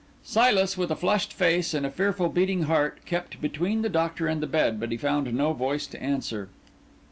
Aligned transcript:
Silas, 0.23 0.75
with 0.75 0.89
a 0.89 0.95
flushed 0.95 1.31
face 1.31 1.75
and 1.75 1.85
a 1.85 1.91
fearful 1.91 2.27
beating 2.27 2.63
heart, 2.63 3.05
kept 3.05 3.39
between 3.39 3.83
the 3.83 3.87
Doctor 3.89 4.25
and 4.25 4.41
the 4.41 4.47
bed; 4.47 4.79
but 4.79 4.89
he 4.91 4.97
found 4.97 5.31
no 5.31 5.53
voice 5.53 5.85
to 5.85 6.01
answer. 6.01 6.49